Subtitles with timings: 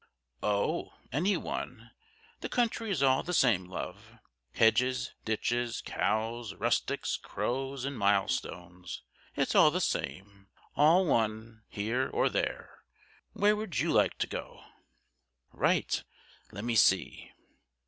[0.41, 1.91] "Oh, any one!
[2.39, 4.13] the country is all the same, love!
[4.55, 9.03] Hedges, ditches, cows, rustics, crows, and mile stones.
[9.35, 12.79] It's all the same all one here or there.
[13.33, 14.63] Where would you like to go?"
[15.53, 16.03] "Right:
[16.51, 17.31] let me see.